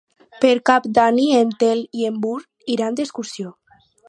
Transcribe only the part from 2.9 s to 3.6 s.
d'excursió.